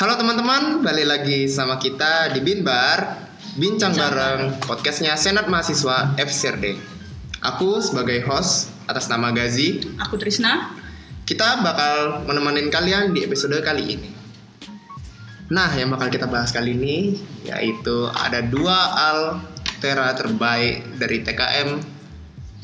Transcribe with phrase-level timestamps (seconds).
[0.00, 3.20] Halo teman-teman, balik lagi sama kita di Binbar
[3.60, 6.72] Bincang bareng podcastnya Senat Mahasiswa FCRD
[7.44, 10.72] Aku sebagai host atas nama Gazi Aku Trisna.
[11.28, 14.08] Kita bakal menemenin kalian di episode kali ini
[15.52, 21.76] Nah, yang bakal kita bahas kali ini yaitu ada dua altera terbaik dari TKM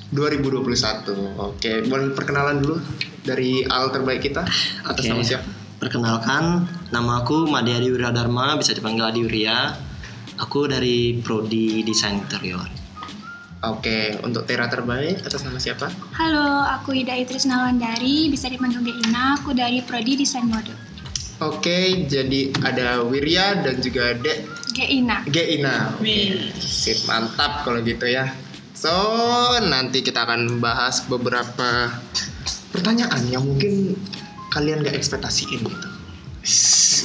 [0.08, 2.80] 2021 Oke, boleh perkenalan dulu
[3.28, 4.40] dari al terbaik kita
[4.88, 5.12] atas Oke.
[5.12, 5.55] nama siapa?
[5.76, 9.76] Perkenalkan, nama aku Madiari Wiradharma, bisa dipanggil Adi Wirya.
[10.40, 12.64] Aku dari Prodi Desain Interior.
[13.60, 15.92] Oke, untuk Tera terbaik atas nama siapa?
[16.16, 20.72] Halo, aku Ida Itris Nawandari, bisa dipanggil Ina, aku dari Prodi Desain Mode.
[21.44, 25.28] Oke, jadi ada Wirya dan juga Dek Geina.
[25.28, 25.92] Geina.
[26.00, 26.56] Wih.
[26.56, 28.32] Sip, mantap kalau gitu ya.
[28.72, 28.92] So,
[29.60, 31.92] nanti kita akan bahas beberapa
[32.72, 33.96] pertanyaan yang mungkin
[34.56, 35.88] kalian gak ekspektasiin gitu.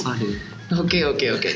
[0.08, 0.36] Waduh.
[0.80, 1.50] Oke, oke, oke.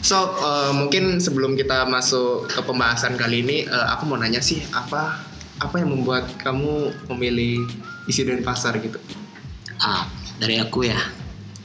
[0.00, 4.64] So, eh, mungkin sebelum kita masuk ke pembahasan kali ini, eh, aku mau nanya sih,
[4.72, 5.20] apa
[5.60, 7.68] apa yang membuat kamu memilih
[8.08, 8.96] isi dan pasar gitu?
[9.84, 10.08] Ah,
[10.40, 10.96] dari aku ya.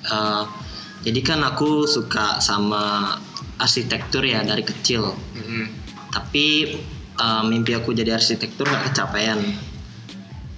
[0.04, 0.44] Eh,
[1.08, 3.16] jadi kan aku suka sama
[3.64, 5.16] arsitektur ya dari kecil.
[5.40, 5.72] Mm-mm.
[6.12, 6.76] Tapi
[7.16, 9.40] eh, mimpi aku jadi arsitektur nggak kecapean.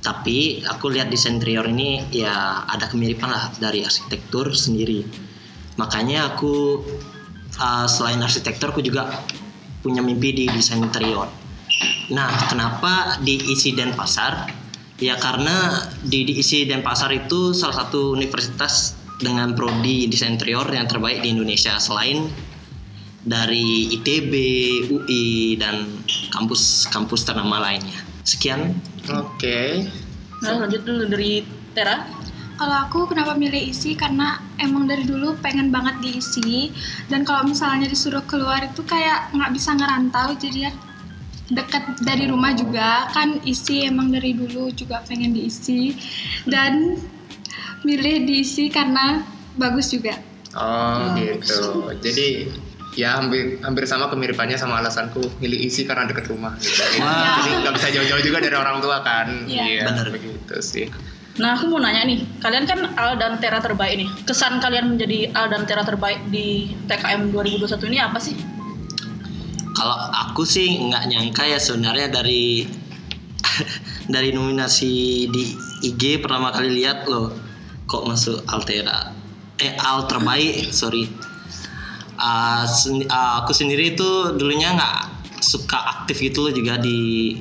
[0.02, 5.06] Tapi aku lihat desain interior ini ya ada kemiripan lah dari arsitektur sendiri.
[5.78, 6.82] Makanya aku
[7.62, 9.22] uh, selain arsitektur aku juga
[9.86, 11.30] punya mimpi di desain interior.
[12.12, 14.50] Nah, kenapa di isi Denpasar?
[15.02, 20.90] Ya karena di, di isi Denpasar itu salah satu universitas dengan prodi desain interior yang
[20.90, 22.26] terbaik di Indonesia selain
[23.22, 24.34] dari ITB,
[24.90, 26.02] UI dan
[26.34, 28.11] kampus-kampus ternama lainnya.
[28.24, 28.78] Sekian.
[29.10, 29.90] Oke.
[30.42, 32.06] Nah, lanjut dulu dari Tera.
[32.62, 36.70] Kalau aku kenapa milih isi karena emang dari dulu pengen banget diisi
[37.10, 40.72] dan kalau misalnya disuruh keluar itu kayak nggak bisa ngerantau jadi ya
[41.50, 45.98] dekat dari rumah juga kan isi emang dari dulu juga pengen diisi
[46.46, 47.02] dan
[47.82, 49.26] milih diisi karena
[49.58, 50.22] bagus juga.
[50.54, 51.90] Oh gitu.
[51.98, 52.46] Jadi
[52.96, 56.56] ya hampir hampir sama kemiripannya sama alasanku milih isi karena dekat rumah.
[56.60, 57.00] Gitu.
[57.00, 57.40] Wah.
[57.40, 59.28] Jadi nggak bisa jauh-jauh juga dari orang tua kan.
[59.48, 59.88] Iya.
[59.88, 60.08] Bener.
[60.12, 60.88] begitu sih.
[61.40, 64.10] Nah, aku mau nanya nih, kalian kan Al dan Tera terbaik nih.
[64.28, 68.36] Kesan kalian menjadi Al dan Tera terbaik di TKM 2021 ini apa sih?
[69.72, 72.68] Kalau aku sih nggak nyangka ya sebenarnya dari
[74.14, 75.56] dari nominasi di
[75.88, 77.32] IG pertama kali lihat loh
[77.88, 79.12] kok masuk Altera
[79.60, 81.10] eh Al terbaik sorry
[82.22, 84.98] Ah, sen- ah, aku sendiri itu dulunya nggak
[85.42, 87.34] suka aktif gitu loh juga di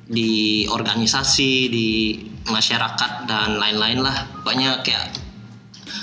[0.00, 0.30] di
[0.64, 1.88] organisasi di
[2.44, 5.10] masyarakat dan lain-lain lah pokoknya kayak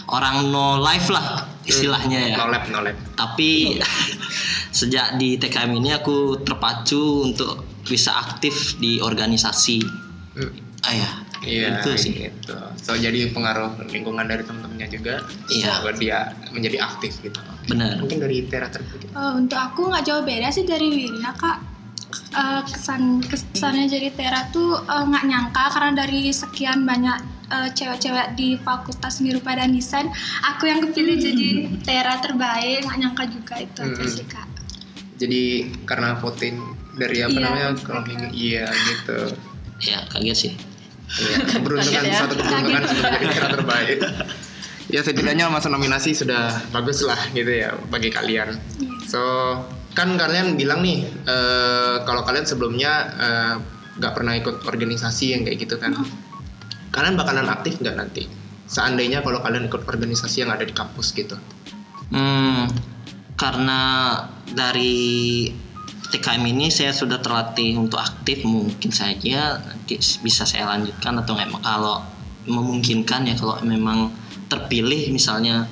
[0.07, 2.94] orang no life lah istilahnya ya No lab, no lab.
[3.16, 3.79] tapi
[4.75, 9.79] sejak di TKM ini aku terpacu untuk bisa aktif di organisasi
[10.35, 10.52] Hmm.
[10.84, 11.09] ah ya
[11.40, 12.57] Iya, itu sih gitu.
[12.75, 15.78] So jadi pengaruh lingkungan dari teman-temannya juga Iya.
[15.94, 16.19] dia
[16.50, 17.38] menjadi aktif gitu.
[17.66, 19.08] Benar Mungkin dari Tera terbaik.
[19.08, 21.58] Eh, untuk aku nggak jauh beda sih dari Wirya kak.
[22.31, 27.18] Eh, kesan kesannya jadi Tera tuh eh, nggak nyangka karena dari sekian banyak
[27.48, 30.08] eh, cewek-cewek di Fakultas Seni Rupa dan Desain,
[30.44, 31.50] aku yang kepilih jadi
[31.81, 32.84] Tera terbaik.
[32.84, 34.09] Nggak nyangka juga itu aja Mm-mm.
[34.09, 34.47] sih kak.
[35.16, 35.44] Jadi
[35.84, 36.59] karena voting
[36.96, 39.20] dari apa Iya, namanya kalau iya gitu.
[39.84, 40.53] ya kaget sih
[41.06, 42.18] Iya, keberuntungan ya.
[42.18, 42.92] satu keberuntungan Kaget.
[42.96, 44.00] sudah jadi Tera terbaik.
[44.90, 48.53] Ya setidaknya masuk nominasi sudah bagus lah gitu ya bagi kalian.
[48.53, 48.91] Iya.
[49.09, 49.22] So
[49.97, 53.53] kan kalian bilang nih eh, kalau kalian sebelumnya eh,
[53.97, 55.97] nggak pernah ikut organisasi yang kayak gitu kan.
[56.94, 58.29] Kalian bakalan aktif nggak nanti?
[58.66, 61.38] Seandainya kalau kalian ikut organisasi yang ada di kampus gitu.
[62.13, 62.69] hmm,
[63.34, 63.81] karena
[64.46, 65.50] dari
[66.13, 71.66] TKM ini saya sudah terlatih untuk aktif mungkin saja nanti bisa saya lanjutkan atau nggak
[71.66, 72.06] kalau
[72.46, 74.13] memungkinkan ya kalau memang
[74.52, 75.66] terpilih misalnya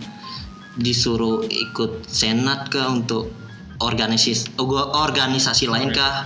[0.74, 3.30] disuruh ikut senat ke untuk
[3.78, 4.58] organisasi
[4.98, 6.25] organisasi lain kah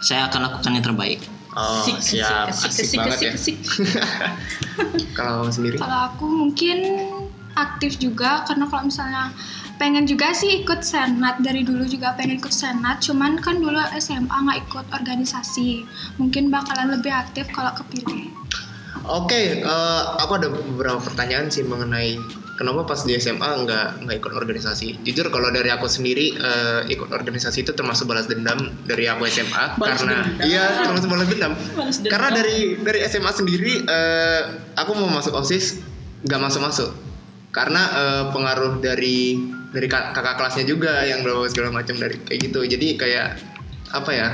[0.00, 1.20] saya akan lakukan yang terbaik
[1.50, 3.34] Oh Sik, sik, siap, sik, asik sik, banget sik, ya.
[3.34, 3.58] sik.
[5.18, 5.82] Kalau sendiri?
[5.82, 6.78] Kalau aku mungkin
[7.58, 9.34] aktif juga karena kalau misalnya
[9.80, 14.30] pengen juga sih ikut senat dari dulu juga pengen ikut senat cuman kan dulu SMA
[14.30, 15.82] nggak ikut organisasi
[16.20, 18.30] mungkin bakalan lebih aktif kalau kepilih
[19.12, 22.14] Oke, eh, aku ada beberapa pertanyaan sih mengenai
[22.54, 25.02] kenapa pas di SMA nggak nggak ikut organisasi.
[25.02, 28.54] Jujur kalau dari aku sendiri eh, ikut organisasi itu termasuk balas dendam
[28.84, 30.46] dari aku SMA Balas karena dendam.
[30.46, 31.52] iya termasuk balas dendam.
[31.74, 32.12] Balas dendam.
[32.12, 34.40] Karena dari dari SMA sendiri eh,
[34.74, 35.82] aku mau masuk osis
[36.22, 36.90] nggak masuk masuk.
[37.50, 39.34] karena eh, pengaruh dari
[39.70, 43.28] dari kak- kakak kelasnya juga yang bawa segala macam dari kayak gitu jadi kayak
[43.90, 44.28] apa ya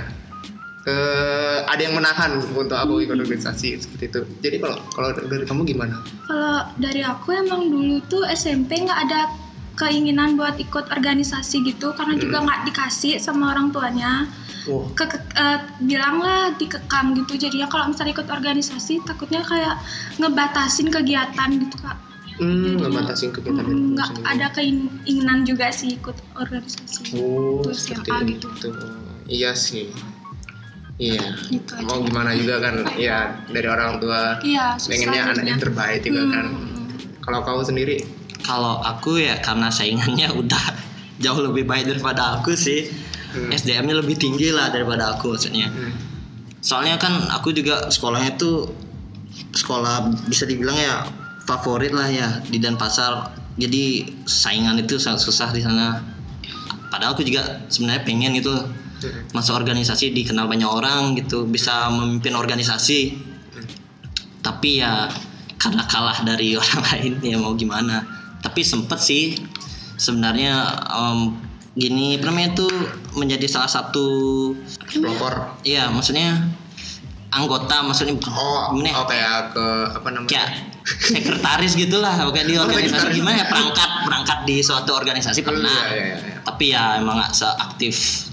[0.84, 1.45] eh,
[1.76, 6.00] ada yang menahan untuk aku ikut organisasi seperti itu jadi kalau kalau dari kamu gimana
[6.24, 9.20] Kalau dari aku emang dulu tuh SMP nggak ada
[9.76, 12.44] keinginan buat ikut organisasi gitu karena juga Hmm.
[12.44, 14.24] nggak dikasih sama orang tuanya.
[14.64, 17.38] Wah, Ke, eh, bilanglah dikekang gitu.
[17.38, 19.76] Jadinya kalau misalnya ikut organisasi takutnya kayak
[20.16, 21.92] ngebatasin kegiatan gitu kak.
[22.36, 27.12] hmm, ngebatasin kegiatan Mm, kamu Nggak ada keinginan juga sih ikut organisasi.
[27.14, 28.48] Oh, seperti SMA itu.
[28.50, 28.68] gitu.
[29.26, 29.92] Iya sih.
[30.96, 31.20] Iya.
[31.46, 31.84] Gitu aja.
[31.84, 32.74] Mau gimana juga kan?
[32.96, 35.50] Ya dari orang tua Iya, pengennya anak jadinya.
[35.50, 36.44] yang terbaik juga Hmm, kan.
[36.46, 36.86] hmm.
[37.20, 38.00] Kalau kau sendiri,
[38.38, 40.64] Kalau aku ya karena saingannya udah
[41.18, 42.88] jauh lebih baik daripada aku sih.
[43.28, 43.50] Hmm.
[43.50, 45.66] SDM-nya lebih tinggi lah daripada aku maksudnya.
[45.66, 45.92] hmm,
[46.58, 48.70] Soalnya kan aku juga sekolahnya tuh
[49.52, 51.04] sekolah bisa dibilang ya
[51.42, 53.30] favorit lah ya di Denpasar.
[53.56, 53.84] Jadi
[54.24, 56.00] saingan itu sangat susah di sana.
[56.88, 58.85] Padahal aku juga sebenarnya pengen gitu hmm,
[59.30, 63.16] masuk organisasi dikenal banyak orang gitu, bisa memimpin organisasi.
[64.40, 65.10] Tapi ya
[65.56, 68.04] karena kalah dari orang lain ya mau gimana.
[68.40, 69.34] Tapi sempet sih
[69.96, 70.54] sebenarnya
[70.86, 71.34] em,
[71.74, 72.70] gini apa namanya tuh
[73.14, 74.06] menjadi salah satu
[74.88, 75.60] pelopor.
[75.60, 76.46] Iya, maksudnya
[77.28, 78.94] anggota, maksudnya Oh, gimana ya?
[78.96, 80.30] oh kayak ke apa namanya?
[80.30, 80.48] kayak
[80.86, 85.80] sekretaris gitulah, kayak di Oh, organisasi gimana ya perangkat perangkat di suatu organisasi Hmm, pernah.
[85.90, 86.36] iya, iya, iya.
[86.46, 88.25] Tapi ya emang gak seaktif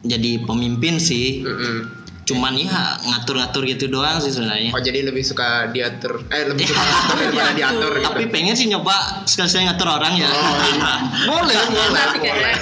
[0.00, 1.44] jadi pemimpin sih.
[1.44, 1.80] Hmm, hmm.
[2.20, 2.70] Cuman ya
[3.02, 4.70] ngatur-ngatur gitu doang sih sebenarnya.
[4.70, 8.06] Oh jadi lebih suka diatur, eh lebih suka ngatur daripada diatur gitu.
[8.06, 8.94] Tapi pengen sih nyoba
[9.26, 10.30] sekali-sekali ngatur orang ya.
[10.30, 10.94] Oh, iya.
[11.34, 12.30] boleh, boleh, ya.
[12.30, 12.54] boleh.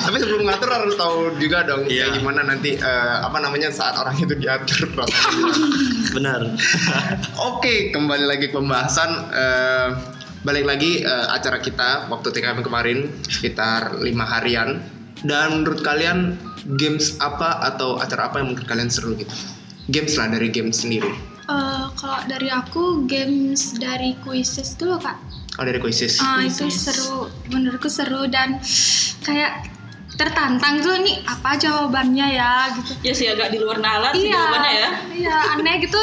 [0.00, 2.08] Tapi sebelum ngatur harus tahu juga dong Iya.
[2.08, 4.80] kayak gimana nanti eh, apa namanya saat orang itu diatur.
[6.16, 6.40] Benar.
[7.52, 9.10] Oke, kembali lagi ke pembahasan.
[9.28, 9.88] eh,
[10.40, 14.80] balik lagi eh, acara kita waktu TKM kemarin sekitar lima harian.
[15.22, 16.34] Dan menurut kalian
[16.78, 19.34] games apa atau acara apa yang menurut kalian seru gitu?
[19.90, 21.10] Games lah dari games sendiri.
[21.50, 25.18] Eh, kalau dari aku games dari quizzes dulu kak.
[25.58, 26.22] Oh dari quizzes.
[26.22, 28.62] Ah itu seru, menurutku seru dan
[29.26, 29.68] kayak
[30.14, 32.92] tertantang tuh nih apa jawabannya ya gitu.
[33.02, 34.90] Ya sih agak di luar nalar sih iya, jawabannya ya.
[35.18, 36.02] iya aneh gitu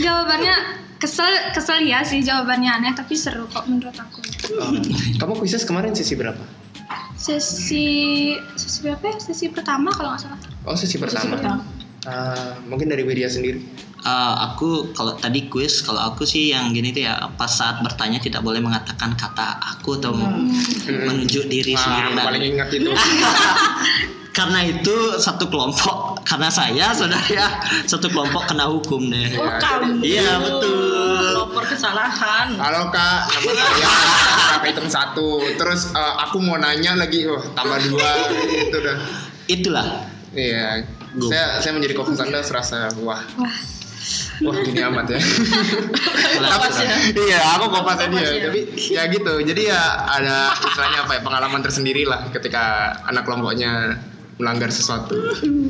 [0.00, 0.54] jawabannya
[0.96, 4.20] kesel kesel ya sih jawabannya aneh tapi seru kok menurut aku.
[4.58, 4.74] Oh,
[5.22, 6.40] kamu quizzes kemarin sesi berapa?
[7.16, 7.86] Sesi
[8.56, 9.16] sesi berapa ya?
[9.20, 10.40] Sesi pertama kalau nggak salah.
[10.64, 11.36] Oh sesi pertama.
[11.36, 11.62] pertama.
[12.08, 13.60] Ah, mungkin dari Widya sendiri.
[14.00, 18.16] Eh, aku kalau tadi quiz, kalau aku sih yang gini tuh ya pas saat bertanya
[18.16, 20.16] tidak boleh mengatakan kata aku atau
[20.88, 22.10] menunjuk diri Wah, sendiri.
[22.16, 22.90] Nah, paling ingat itu.
[24.30, 27.58] karena itu satu kelompok karena saya saudara
[27.90, 30.00] satu kelompok kena hukum deh Oh kamu.
[30.00, 31.50] Iya, betul.
[31.50, 32.54] Lapor kesalahan.
[32.54, 33.88] Halo kak, nama saya
[34.54, 35.28] kakak hitung satu.
[35.56, 38.10] Terus eh, aku mau nanya lagi, wah tambah dua,
[38.48, 38.96] itu dah.
[39.46, 39.86] itulah
[40.30, 40.86] Iya,
[41.18, 41.26] Go.
[41.26, 43.50] saya saya menjadi co-host anda serasa wah, Wah,
[44.46, 45.18] wah gini amat ya.
[46.38, 46.88] Kopas ya.
[47.10, 48.30] iya, aku kopasnya Kopas dia.
[48.30, 48.46] ya.
[48.46, 49.32] Tapi ya gitu.
[49.42, 52.62] Jadi ya ada istilahnya apa ya pengalaman tersendiri lah ketika
[53.10, 53.98] anak kelompoknya
[54.40, 55.12] melanggar sesuatu.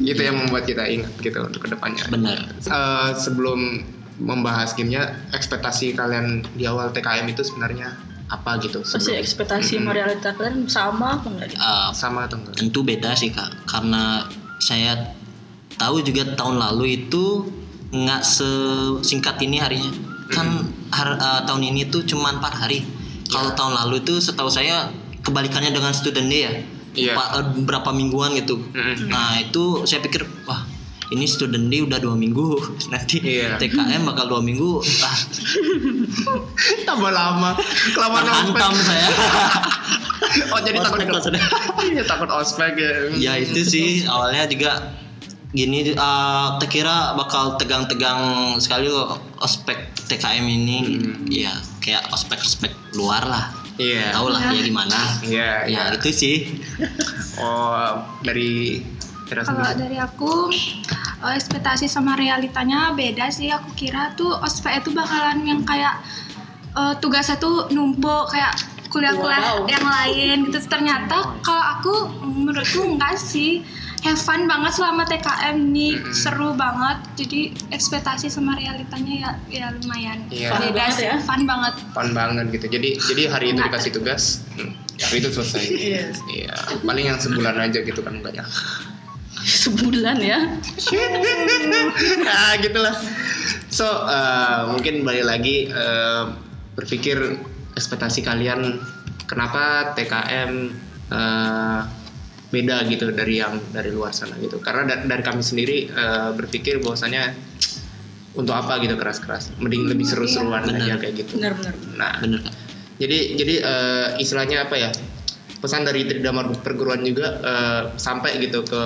[0.00, 2.06] Itu yang membuat kita ingat gitu untuk ke depannya.
[2.06, 3.82] benar Eh, sebelum
[4.16, 8.78] membahas gamenya, ekspektasi kalian di awal TKM itu sebenarnya apa gitu?
[8.80, 9.82] Pasti Sebelum- ekspektasi Mm-mm.
[9.82, 11.46] sama realita kalian sama apa enggak?
[11.50, 11.58] gitu?
[11.58, 12.54] Eh, sama atau enggak?
[12.54, 14.24] tentu beda sih kak karena
[14.58, 15.10] saya
[15.74, 17.48] tahu juga tahun lalu itu
[17.90, 19.90] nggak sesingkat ini harinya
[20.28, 20.46] kan
[20.90, 22.86] har- eh, tahun ini tuh cuma empat hari
[23.26, 26.52] kalau tahun lalu itu setahu saya kebalikannya dengan student day ya
[26.92, 27.12] Iya.
[27.12, 29.06] Empat- eh, berapa mingguan gitu Mm-mm.
[29.06, 30.66] nah itu saya pikir wah
[31.08, 32.58] ini student day udah dua minggu
[32.92, 33.56] nanti Iya.
[33.56, 35.16] TKM bakal dua minggu ah
[36.82, 37.54] Tambah lama,
[37.90, 38.62] kelamaan ospek.
[38.80, 39.08] saya
[40.48, 41.42] Oh jadi takut Ospek maksudnya.
[41.82, 42.92] Iya takut ospek ya.
[43.16, 44.94] ya itu sih awalnya juga
[45.50, 48.20] gini eh terkira bakal tegang-tegang
[48.56, 49.74] sekali loh ospek
[50.06, 50.78] TKM ini
[51.26, 53.44] ya kayak ospek-ospek luar lah
[53.80, 54.12] Iya.
[54.12, 55.80] tahu lah ya gimana Iya, iya.
[55.88, 56.36] ya itu sih
[57.36, 58.84] Oh dari
[59.30, 60.50] kalau dari aku
[61.22, 63.46] eh, ekspektasi sama realitanya beda sih.
[63.48, 66.02] Aku kira tuh ospek itu bakalan yang kayak
[66.74, 68.58] eh, tugasnya tuh numpuk kayak
[68.90, 69.70] kuliah-kuliah Wow.
[69.70, 70.58] yang lain gitu.
[70.66, 71.92] Ternyata kalau aku
[72.26, 73.62] menurutku enggak sih.
[74.00, 76.14] Have fun banget selama TKM nih, Mm-mm.
[76.16, 76.98] seru banget.
[77.20, 80.56] Jadi ekspektasi sama realitanya ya ya lumayan Iya.
[80.56, 81.16] Fun beda banget sih, ya.
[81.20, 81.74] fun banget.
[81.92, 82.66] Fun banget gitu.
[82.72, 84.72] Jadi jadi hari itu dikasih tugas, hmm,
[85.04, 85.62] hari itu selesai.
[85.92, 86.02] Iya.
[86.32, 86.54] Iya.
[86.80, 88.44] Paling yang sebulan aja gitu kan enggak ya.
[89.40, 90.38] Sebulan ya.
[92.40, 92.96] ah gitulah.
[93.68, 96.24] So eh, mungkin balik lagi eh,
[96.72, 97.36] berpikir
[97.76, 98.80] ekspektasi kalian
[99.24, 100.52] kenapa TKM
[101.12, 101.80] eh,
[102.50, 104.58] beda gitu dari yang dari luar sana gitu.
[104.58, 107.30] Karena da- dari kami sendiri eh, berpikir bahwasanya
[108.34, 109.54] untuk apa gitu keras-keras.
[109.58, 110.82] Mending lebih seru-seruan Benar.
[110.82, 111.38] aja kayak gitu.
[111.38, 111.74] Benar-benar.
[111.94, 112.42] nah bener
[113.00, 114.92] jadi jadi eh, istilahnya apa ya
[115.64, 118.82] pesan dari Tridharma perguruan juga eh, sampai gitu ke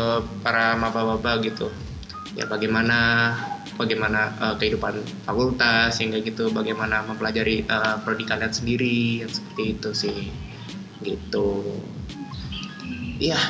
[0.46, 1.66] para maba-maba gitu.
[2.38, 3.34] Ya bagaimana
[3.74, 9.90] bagaimana eh, kehidupan fakultas hingga gitu bagaimana mempelajari eh, prodi kalian sendiri yang seperti itu
[9.90, 10.18] sih.
[11.02, 11.46] Gitu
[13.20, 13.40] Iya.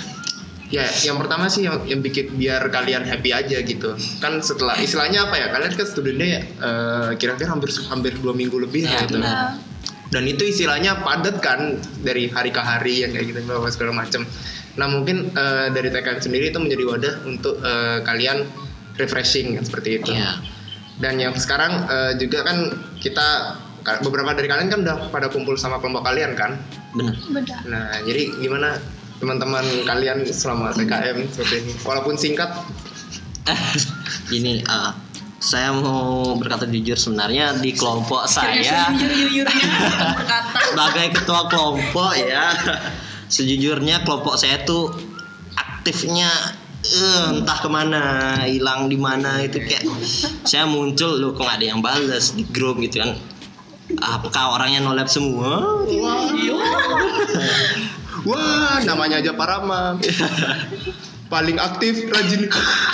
[0.72, 3.94] Ya yang pertama sih yang, yang bikin biar kalian happy aja gitu.
[4.18, 5.46] Kan setelah istilahnya apa ya?
[5.54, 9.20] Kalian kan studennya ya eh, kira-kira hampir hampir dua minggu lebih Ya, gitu.
[9.22, 9.60] Nah,
[10.14, 13.40] dan itu istilahnya padat kan dari hari ke hari yang kayak gitu
[13.74, 14.22] segala macam
[14.74, 18.46] nah mungkin eh, dari TKM sendiri itu menjadi wadah untuk eh, kalian
[18.94, 20.14] refreshing yang seperti itu.
[20.14, 20.38] Iya.
[21.02, 22.70] dan yang sekarang eh, juga kan
[23.02, 23.58] kita
[24.02, 26.56] beberapa dari kalian kan udah pada kumpul sama kelompok kalian kan?
[26.94, 27.58] Beda.
[27.66, 28.78] nah jadi gimana
[29.18, 32.50] teman-teman kalian selama TKM seperti ini walaupun singkat.
[34.32, 34.92] Gini, eh,
[35.44, 38.88] saya mau berkata jujur sebenarnya di kelompok saya
[40.72, 42.48] sebagai ketua kelompok ya.
[43.28, 44.88] Sejujurnya kelompok saya tuh
[45.52, 46.32] aktifnya
[46.80, 48.02] eh, entah ke mana
[48.48, 49.84] hilang di mana itu kayak
[50.48, 53.12] saya muncul loh kok nggak ada yang bales di grup gitu kan.
[54.00, 55.60] Apakah orangnya nolep semua
[58.24, 59.96] wah namanya aja Parama.
[61.32, 62.46] Paling aktif rajin.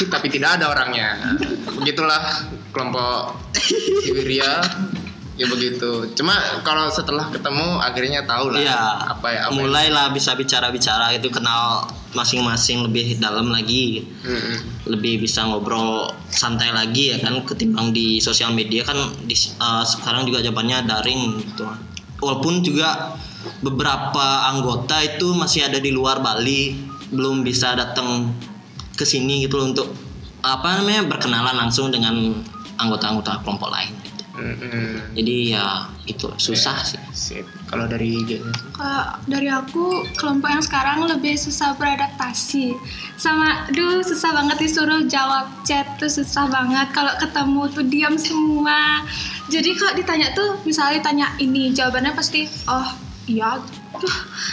[0.07, 1.37] Tapi tidak ada orangnya.
[1.77, 3.37] Begitulah kelompok
[4.07, 4.63] Siwiria.
[5.41, 6.05] Ya begitu.
[6.13, 8.83] Cuma kalau setelah ketemu akhirnya tahu lah Iya,
[9.17, 14.05] apa ya apa mulailah bisa bicara-bicara itu kenal masing-masing lebih dalam lagi.
[14.21, 14.57] Mm-mm.
[14.91, 20.29] lebih bisa ngobrol santai lagi ya kan ketimbang di sosial media kan di, eh, sekarang
[20.29, 21.65] juga jawabannya daring gitu.
[22.21, 23.17] Walaupun juga
[23.65, 26.77] beberapa anggota itu masih ada di luar Bali
[27.11, 28.33] belum bisa datang
[28.95, 29.89] ke sini gitu loh untuk
[30.41, 32.41] apa namanya berkenalan langsung dengan
[32.81, 34.25] anggota-anggota kelompok lain gitu.
[34.41, 35.13] Mm-mm.
[35.13, 35.67] jadi ya
[36.09, 37.45] itu susah sih Sip.
[37.69, 38.17] kalau dari
[38.73, 42.73] Kalau dari aku kelompok yang sekarang lebih susah beradaptasi
[43.21, 49.05] sama duh susah banget disuruh jawab chat tuh susah banget kalau ketemu tuh diam semua
[49.53, 53.63] jadi kalau ditanya tuh misalnya tanya ini jawabannya pasti oh iya.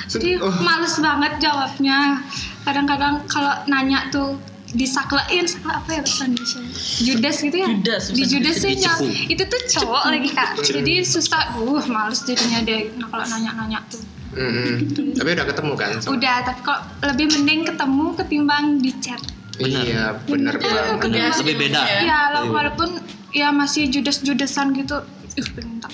[0.07, 0.53] Jadi Oh.
[0.62, 2.22] males banget jawabnya.
[2.62, 4.38] Kadang-kadang kalau nanya tuh
[4.69, 6.60] disaklein sama apa ya bahasa Indonesia?
[7.01, 7.67] Judes gitu ya?
[7.72, 8.93] Judes, di judes sih ya.
[9.25, 10.60] itu tuh cowok lagi kak.
[10.62, 11.55] Jadi susah.
[11.55, 14.03] Uh males jadinya deh nah, kalau nanya-nanya tuh.
[14.38, 14.93] Mm-mm.
[15.17, 19.17] tapi udah ketemu kan sama- udah tapi kok lebih mending ketemu ketimbang di chat.
[19.57, 19.81] Benar.
[19.81, 20.77] iya bener Bener.
[20.93, 21.01] banget.
[21.01, 21.81] Bener, lebih beda.
[21.81, 22.00] ya.
[22.05, 22.89] ya walaupun
[23.34, 25.01] ya masih judes-judesan gitu
[25.38, 25.91] ih pengen tak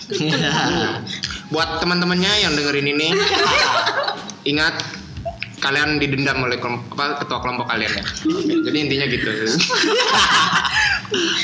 [1.51, 3.07] buat teman-temannya yang dengerin ini
[4.51, 4.75] ingat
[5.59, 8.03] kalian didendam oleh kelom- apa, ketua kelompok kalian ya?
[8.67, 9.27] Jadi intinya gitu.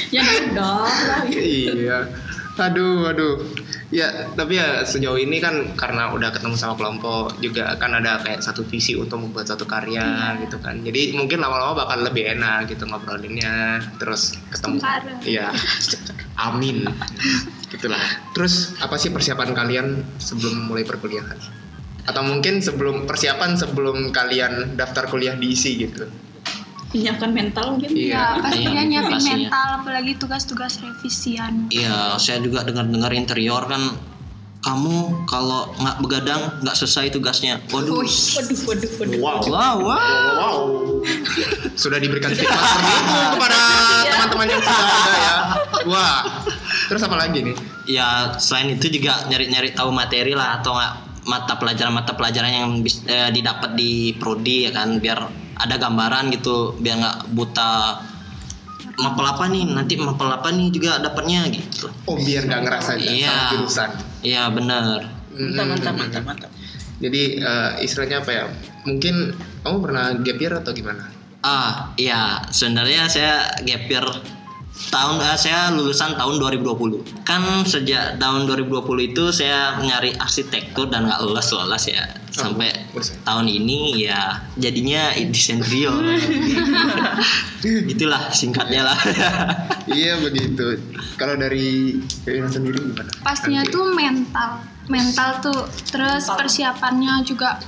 [0.10, 0.26] Ya
[0.58, 0.90] lah.
[1.30, 2.10] iya.
[2.58, 3.46] Aduh aduh
[3.90, 8.46] ya tapi ya sejauh ini kan karena udah ketemu sama kelompok juga kan ada kayak
[8.46, 10.86] satu visi untuk membuat satu karya gitu kan.
[10.86, 14.78] Jadi mungkin lama-lama bakal lebih enak gitu ngobrolinnya terus ketemu
[15.26, 15.50] iya.
[16.38, 16.86] Amin.
[17.74, 18.02] Gitulah.
[18.38, 19.88] Terus apa sih persiapan kalian
[20.22, 21.38] sebelum mulai perkuliahan?
[22.06, 26.29] Atau mungkin sebelum persiapan sebelum kalian daftar kuliah diisi gitu
[26.90, 27.90] Menyiapkan mental mungkin.
[27.94, 29.38] ya pastinya Iya, nyiapin pastinya.
[29.46, 33.94] mental apalagi tugas-tugas revisian Iya, saya juga dengar-dengar interior kan
[34.60, 37.64] kamu kalau nggak begadang nggak selesai tugasnya.
[37.70, 38.04] Waduh.
[38.04, 39.20] Waduh, waduh, waduh.
[39.22, 39.96] wow Wow, wow.
[40.36, 40.58] Wow,
[41.74, 43.60] sudah diberikan stigma seperti itu kepada
[44.06, 45.36] teman-teman yang sudah ada ya.
[45.86, 46.18] Wah,
[46.88, 47.56] terus apa lagi nih?
[47.88, 50.94] Ya selain itu juga nyari-nyari tahu materi lah atau nggak
[51.24, 52.72] mata pelajaran-mata pelajaran yang
[53.08, 55.24] eh, didapat di prodi ya kan biar
[55.60, 58.00] ada gambaran gitu biar nggak buta
[59.00, 61.88] mapel apa nih nanti mapel apa nih juga dapatnya gitu.
[62.04, 63.28] Oh, biar nggak ngerasa Iya.
[63.28, 63.90] sama jurusan.
[64.24, 65.08] Iya bener.
[65.32, 66.52] Mantap, mantap, mantap, mantap.
[67.00, 68.44] Jadi eh, istilahnya apa ya?
[68.84, 69.16] Mungkin
[69.64, 71.08] kamu pernah gap year atau gimana?
[71.40, 74.04] Ah, iya, sebenarnya saya gap year
[74.88, 77.28] tahun eh, saya lulusan tahun 2020.
[77.28, 82.08] Kan sejak tahun 2020 itu saya nyari arsitektur dan nggak lolos lolos ya.
[82.32, 83.20] Sampai buset.
[83.28, 86.00] tahun ini ya jadinya desain interior.
[87.92, 89.00] Itulah singkatnya lah.
[89.92, 90.80] iya begitu.
[91.20, 93.12] Kalau dari Kevin sendiri gimana?
[93.20, 93.76] pastinya Nanti.
[93.76, 94.50] tuh mental
[94.88, 95.60] mental tuh
[95.92, 96.38] terus Mental.
[96.40, 97.60] persiapannya juga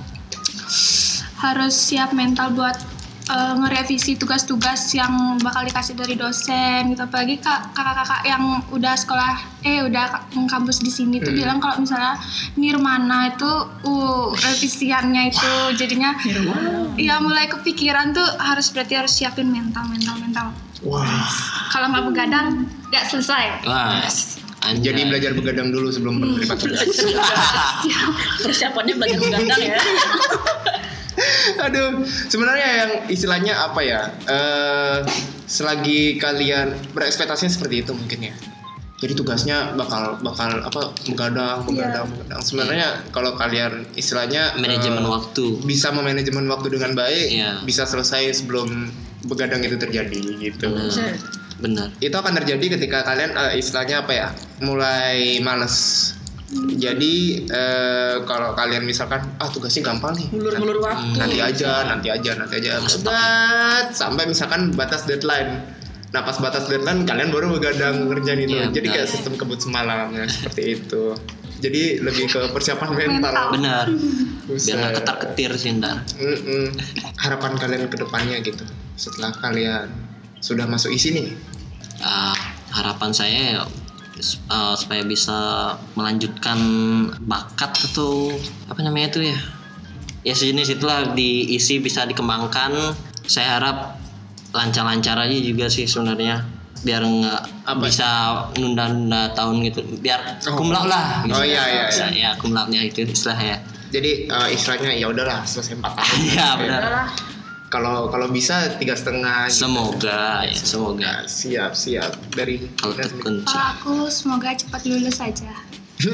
[1.42, 2.78] harus siap mental buat
[3.24, 9.34] eh, ngerevisi tugas-tugas yang bakal dikasih dari dosen gitu apalagi kak- kakak-kakak yang udah sekolah
[9.62, 11.38] eh udah kampus di sini tuh Hmm.
[11.38, 12.18] bilang kalau misalnya
[12.56, 13.52] nirmana itu
[13.84, 16.18] uh revisiannya itu jadinya
[16.98, 20.48] ya mulai kepikiran tuh harus berarti harus siapin mental mental mental
[20.82, 21.06] Wah.
[21.70, 22.48] kalau nggak begadang
[22.90, 24.02] nggak selesai Wah,
[24.62, 24.82] anjay.
[24.84, 26.86] Jadi belajar begadang dulu sebelum menerima tugas.
[28.44, 29.78] Persiapannya belajar begadang ya.
[31.68, 34.02] Aduh, sebenarnya yang istilahnya apa ya?
[34.28, 34.98] Eh,
[35.46, 38.36] selagi kalian berekspektasinya seperti itu mungkin ya.
[39.02, 42.42] Jadi tugasnya bakal bakal apa begadang, begadang, begadang.
[42.46, 45.46] Sebenarnya kalau kalian istilahnya manajemen eh, waktu.
[45.66, 47.52] bisa memanajemen waktu dengan baik, Iya.
[47.66, 48.94] bisa selesai sebelum
[49.26, 50.70] begadang itu terjadi gitu.
[50.70, 51.18] Benar.
[51.62, 51.88] Benar.
[51.98, 54.28] Itu akan terjadi ketika kalian eh, istilahnya apa ya?
[54.62, 56.14] Mulai males.
[56.52, 60.28] Jadi eh, kalau kalian misalkan ah tugasnya gampang nih.
[60.36, 61.16] Mulur-mulur waktu.
[61.16, 62.84] nanti aja, nanti aja, nanti aja.
[62.84, 65.64] Bebat sampai misalkan batas deadline.
[66.12, 68.60] Nah pas batas deadline kalian baru begadang ngerjain itu.
[68.60, 68.96] Iya, Jadi benar.
[69.00, 71.16] kayak sistem kebut semalam ya seperti itu.
[71.62, 73.22] Jadi lebih ke persiapan mental.
[73.22, 73.48] Mental.
[73.56, 73.86] Benar.
[74.52, 76.04] Biar nggak ketar ketir sih ntar.
[77.22, 78.68] Harapan kalian ke depannya gitu.
[79.00, 79.88] Setelah kalian
[80.44, 81.28] sudah masuk isi nih.
[82.02, 82.34] Ah,
[82.74, 83.64] harapan saya ya,
[84.48, 85.38] uh, supaya bisa
[85.96, 86.58] melanjutkan
[87.22, 88.32] bakat atau
[88.66, 89.38] apa namanya itu ya
[90.22, 92.72] ya sejenis itulah diisi bisa dikembangkan
[93.26, 93.98] saya harap
[94.52, 96.44] lancar-lancar aja juga sih sebenarnya
[96.82, 97.78] biar nggak Apa?
[97.82, 98.10] bisa
[98.58, 100.58] nunda-nunda tahun gitu biar Oh.
[100.58, 102.34] kumlaut lah Oh, iya, iya, Bisa, iya.
[102.34, 103.62] ya kumlautnya itu istilahnya
[103.92, 106.16] Jadi eh, istilahnya ya udahlah selesai empat tahun.
[106.32, 106.82] Iya, benar.
[107.72, 109.48] Kalau kalau bisa tiga setengah.
[109.48, 109.64] gitu.
[109.64, 115.56] semoga ya semoga siap siap dari kalau kalau aku semoga cepat lulus aja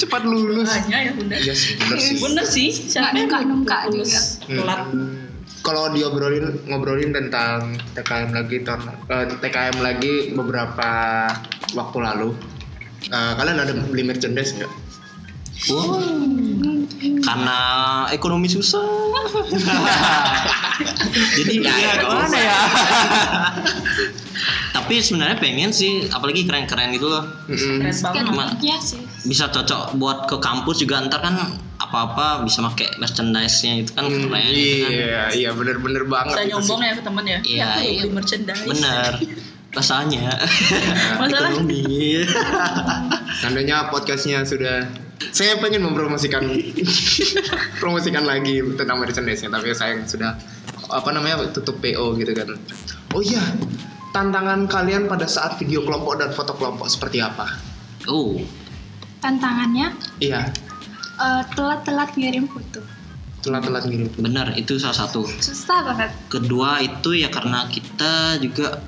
[0.00, 0.68] cepat lulus.
[0.68, 1.36] Hanya ya bunda.
[1.40, 2.20] Sih, bener sih.
[2.20, 2.68] Bener sih.
[2.68, 4.60] Siapa yang nunggak-nunggak lulus juga.
[4.60, 4.80] telat?
[4.92, 5.24] Hmm.
[5.64, 10.90] Kalau diobrolin ngobrolin tentang TKM lagi tahun eh, TKM lagi beberapa
[11.72, 12.36] waktu lalu,
[13.08, 14.83] eh, kalian ada beli merchandise nggak?
[15.64, 15.96] Wow.
[17.20, 17.58] Karena
[18.10, 18.84] ekonomi susah.
[21.36, 22.58] Jadi ya, Ya, gimana ya?
[24.72, 27.24] Tapi sebenarnya pengen sih, apalagi keren-keren gitu loh.
[27.46, 28.24] Keren banget.
[28.26, 31.32] Cuma Iya sih bisa cocok buat ke kampus juga ntar kan
[31.80, 34.44] apa-apa bisa pakai merchandise-nya itu kan Hmm, keren.
[34.44, 34.90] gitu kan.
[34.92, 36.36] iya, iya bener-bener banget.
[36.36, 37.38] Saya itu nyombong ya ke temen ya.
[37.40, 38.00] Iya, aku iya.
[38.02, 38.64] beli merchandise.
[38.68, 39.12] Bener.
[39.72, 40.24] Rasanya
[41.24, 41.50] Masalah.
[41.50, 41.82] ekonomi.
[43.40, 44.84] Tandanya podcastnya sudah
[45.30, 46.42] saya pengen mempromosikan
[47.82, 50.34] promosikan lagi tentang merchandise-nya tapi saya sudah
[50.90, 52.54] apa namanya tutup PO gitu kan.
[53.14, 53.42] Oh iya,
[54.12, 57.46] tantangan kalian pada saat video kelompok dan foto kelompok seperti apa?
[58.10, 58.36] Oh,
[59.24, 60.52] tantangannya Iya,
[61.18, 62.84] eh, telat-telat ngirim foto
[63.44, 64.08] telat-telat ngirim.
[64.16, 65.28] benar itu salah satu.
[65.28, 68.80] susah banget kedua itu ya karena kita juga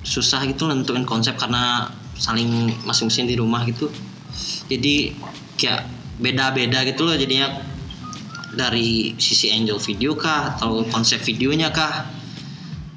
[0.00, 3.92] susah gitu nentuin konsep karena saling masing-masing di rumah gitu
[4.72, 5.12] jadi
[5.62, 5.86] kayak
[6.18, 7.70] beda-beda gitu loh jadinya.
[8.52, 12.04] Dari sisi angel video kah atau konsep videonya kah.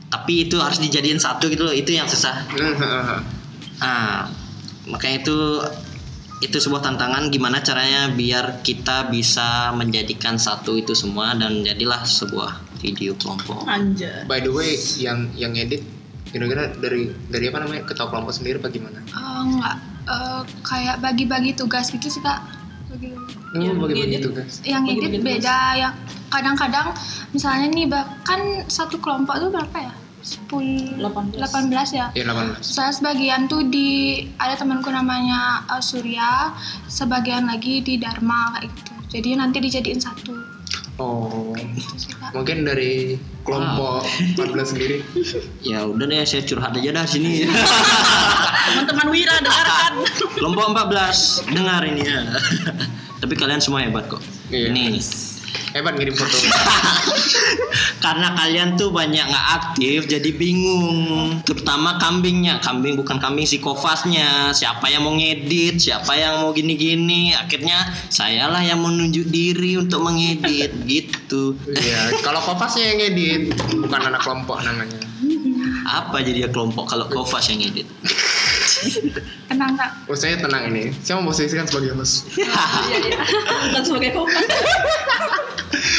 [0.10, 2.44] Tapi itu harus dijadiin satu gitu loh itu yang susah.
[3.80, 4.28] Nah
[4.92, 5.38] makanya itu
[6.44, 12.60] itu sebuah tantangan gimana caranya biar kita bisa menjadikan satu itu semua dan jadilah sebuah
[12.84, 13.64] video kelompok.
[13.64, 14.28] Anjay.
[14.28, 15.95] By the way, yang yang edit
[16.36, 19.00] kira-kira dari dari apa namanya ketua kelompok sendiri apa gimana?
[19.00, 22.44] Eh, enggak eh, kayak bagi-bagi tugas gitu sih kak
[22.86, 23.16] Bagi-
[23.48, 24.24] Oh, Yang bagi-bagi edit.
[24.26, 24.52] tugas.
[24.62, 25.28] yang Bagi-bagi edit tugas.
[25.32, 25.94] beda yang
[26.28, 26.88] kadang-kadang
[27.32, 31.40] misalnya nih bahkan satu kelompok tuh berapa ya 10 18.
[31.40, 32.60] 18 ya Ya 18.
[32.60, 33.88] saya sebagian tuh di
[34.36, 36.52] ada temanku namanya uh, Surya
[36.86, 40.36] sebagian lagi di Dharma kayak gitu jadi nanti dijadiin satu
[40.98, 41.52] Oh.
[41.54, 45.04] gitu sih kak Mungkin dari kelompok 14 sendiri.
[45.62, 47.44] ya udah deh saya curhat aja dah sini
[48.66, 49.92] Teman-teman Wira dengarkan.
[50.32, 52.22] kelompok 14 dengar ini ya
[53.18, 54.70] tapi kalian semua hebat kok Iya.
[54.70, 55.02] ini
[55.74, 56.36] Hebat ngirim foto.
[58.06, 64.54] karena kalian tuh banyak nggak aktif jadi bingung terutama kambingnya kambing bukan kambing si kofasnya
[64.54, 70.72] siapa yang mau ngedit siapa yang mau gini-gini akhirnya sayalah yang menunjuk diri untuk mengedit
[70.92, 73.42] gitu Iya, kalau Kopasnya yang edit,
[73.74, 75.02] bukan anak kelompok namanya.
[75.86, 77.86] apa jadi ya kelompok kalau kofas yang ngedit
[79.50, 80.94] tenang kak Oh, saya tenang ini.
[81.02, 82.30] Saya mau posisikan sebagai host.
[82.38, 83.18] Iya iya.
[83.70, 84.46] Bukan sebagai kompas.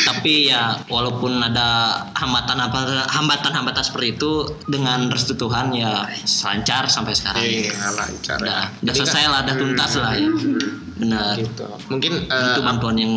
[0.06, 1.68] Tapi ya walaupun ada
[2.14, 2.62] hambatan
[3.04, 4.32] hambatan hambatan seperti itu
[4.64, 6.06] dengan restu Tuhan ya
[6.40, 8.38] lancar sampai sekarang Iya, lancar.
[8.38, 8.80] udah ya.
[8.80, 10.58] udah selesai kan- lah udah tuntas lah ya Hmm,
[10.96, 11.66] benar Gitu.
[11.88, 13.12] Mungkin eh, itu bantuan yang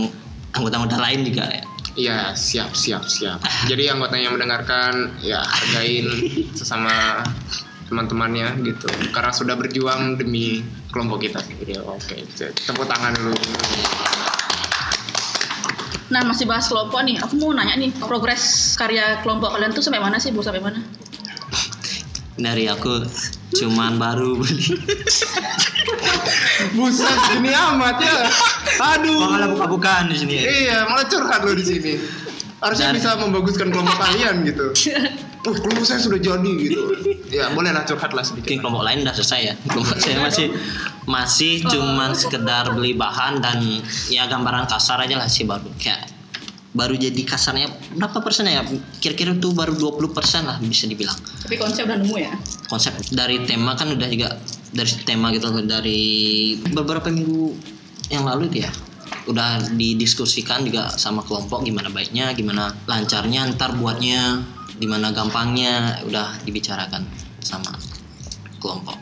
[0.52, 3.43] anggota-anggota lain juga ya Iya siap siap siap.
[3.65, 6.08] Jadi anggotanya yang mendengarkan ya hargain
[6.58, 7.19] sesama
[7.86, 8.88] teman-temannya gitu.
[9.10, 11.75] Karena sudah berjuang demi kelompok kita sendiri.
[11.82, 12.23] Oke,
[12.56, 13.36] tepuk tangan dulu.
[16.10, 20.02] Nah masih bahas kelompok nih, aku mau nanya nih progres karya kelompok kalian tuh sampai
[20.02, 20.82] mana sih, bu sampai mana?
[22.39, 23.06] Dari aku
[23.54, 24.74] cuman baru beli.
[26.76, 28.17] Buset, gini amat ya.
[28.95, 29.19] Aduh.
[29.28, 30.36] Malah buka-bukaan di sini.
[30.43, 31.93] Iya, malah curhat lo di sini.
[32.60, 34.67] Harusnya Dan- bisa membaguskan kelompok kalian gitu.
[35.39, 36.80] Uh, kelompok saya sudah jadi gitu.
[37.30, 38.60] Ya, boleh lah curhat lah Mungkin sedikit.
[38.65, 39.54] kelompok lain udah selesai ya.
[39.69, 40.47] Kelompok saya masih
[41.06, 43.62] masih cuman sekedar beli bahan dan
[44.10, 46.10] ya gambaran kasar aja lah sih baru kayak
[46.69, 47.65] baru jadi kasarnya
[47.97, 48.62] berapa persen ya
[49.02, 52.34] kira-kira tuh baru 20 persen lah bisa dibilang Tapi konsep udah nemu ya?
[52.69, 54.38] konsep dari tema kan udah juga
[54.69, 56.02] dari tema gitu dari
[56.69, 57.58] beberapa minggu
[58.13, 58.71] yang lalu itu ya
[59.25, 64.41] udah didiskusikan juga sama kelompok gimana baiknya gimana lancarnya ntar buatnya
[64.80, 67.04] gimana gampangnya udah dibicarakan
[67.44, 67.76] sama
[68.63, 68.96] kelompok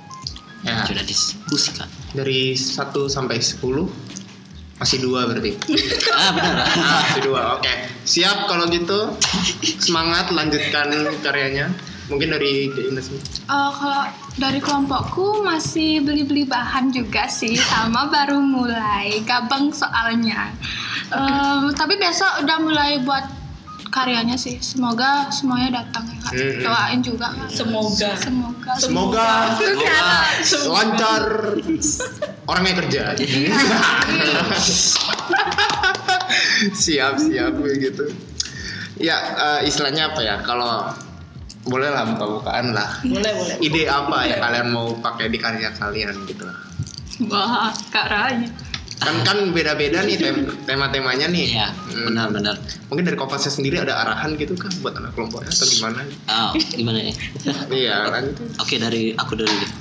[0.66, 3.62] Ya, sudah diskusikan dari 1 sampai 10
[4.78, 5.58] masih dua berarti.
[6.22, 7.42] ah benar Ah, masih dua.
[7.58, 7.74] Oke.
[8.06, 9.10] Siap kalau gitu.
[9.82, 10.94] Semangat lanjutkan
[11.26, 11.74] karyanya.
[12.08, 13.10] Mungkin dari Ines.
[13.10, 14.06] Eh, kalau
[14.38, 20.54] dari kelompokku masih beli-beli bahan juga sih, sama baru mulai gabang soalnya.
[21.10, 23.28] Eh, tapi besok udah mulai buat
[23.90, 24.60] karyanya sih.
[24.60, 26.32] Semoga semuanya datang ya kak.
[26.36, 26.64] Mm-mm.
[26.64, 27.50] Doain juga kak.
[27.52, 28.10] Semoga.
[28.16, 28.72] Semoga.
[28.78, 29.30] Semoga
[30.68, 31.24] lancar
[32.48, 33.04] orangnya kerja.
[36.74, 38.06] siap siap begitu.
[38.98, 40.42] Ya eh, istilahnya apa ya?
[40.42, 40.90] Kalau
[41.68, 43.04] boleh lah buka-bukaan lah.
[43.04, 43.56] Boleh, boleh.
[43.60, 46.48] Ide apa yang kalian mau pakai di karya kalian gitu?
[47.28, 48.48] Wah, kak Raya.
[48.98, 51.46] Kan kan beda-beda nih tem- tema-temanya nih.
[51.54, 52.10] Iya, Hmm.
[52.10, 52.58] benar-benar.
[52.90, 56.02] Mungkin dari Kopasnya sendiri ada arahan gitu kan buat anak kelompoknya atau gimana?
[56.28, 57.14] Oh, gimana ya?
[57.86, 58.36] Iya, lanjut.
[58.58, 59.72] Oke dari aku dulu deh.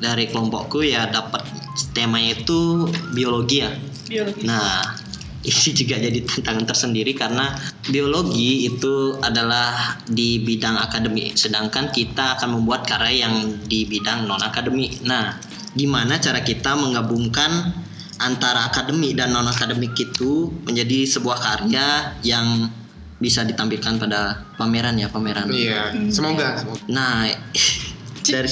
[0.00, 1.44] Dari kelompokku ya dapat
[1.92, 3.70] temanya itu biologi ya.
[4.06, 4.46] Biologi.
[4.46, 4.86] Nah,
[5.50, 7.50] ini juga jadi tantangan tersendiri karena
[7.90, 14.40] biologi itu adalah di bidang akademik, sedangkan kita akan membuat karya yang di bidang non
[14.40, 15.00] akademik.
[15.02, 15.36] Nah,
[15.72, 17.72] gimana cara kita menggabungkan
[18.20, 22.68] antara akademik dan non akademik itu menjadi sebuah karya yang
[23.16, 25.48] bisa ditampilkan pada pameran ya pameran.
[25.48, 26.56] Iya, semoga.
[26.56, 26.80] semoga.
[26.88, 27.28] Nah,
[28.28, 28.48] dari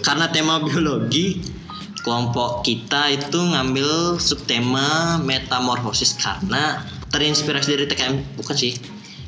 [0.00, 1.40] karena tema biologi,
[2.00, 8.76] kelompok kita itu ngambil subtema metamorfosis karena terinspirasi dari TKM bukan sih.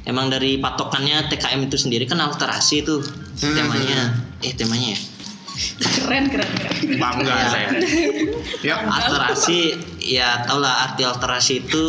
[0.06, 3.00] Emang dari patokannya TKM itu sendiri kan alterasi itu
[3.36, 3.52] Hmm.
[3.52, 4.00] temanya.
[4.40, 5.00] Eh temanya ya.
[5.80, 7.00] Keren, keren, keren.
[7.00, 7.48] Bangga Iya.
[7.48, 7.68] saya.
[8.60, 9.58] Ya, Alterasi
[9.98, 11.84] ya tau lah arti alterasi itu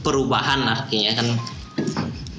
[0.00, 1.28] perubahan artinya kan.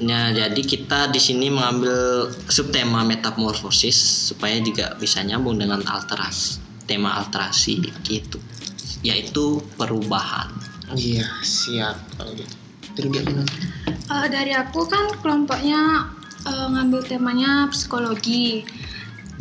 [0.02, 6.58] Nah, jadi kita di sini mengambil subtema metamorfosis supaya juga bisa nyambung dengan alterasi,
[6.90, 8.42] tema alterasi gitu.
[9.06, 10.50] Yaitu perubahan.
[10.92, 12.56] iya siap kalau gitu.
[12.92, 13.24] Dari?
[14.12, 16.12] Eh, dari aku kan kelompoknya
[16.44, 18.68] eh, ngambil temanya psikologi.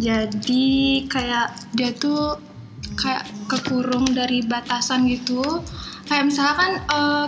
[0.00, 2.40] Jadi kayak dia tuh
[2.96, 5.44] kayak kekurung dari batasan gitu.
[6.08, 7.26] Kayak misalkan eh,